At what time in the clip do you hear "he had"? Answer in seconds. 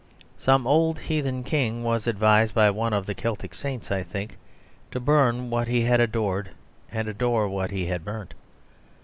5.67-5.99, 7.69-8.03